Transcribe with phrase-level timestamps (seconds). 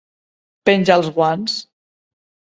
[0.69, 1.59] Penjar els guants.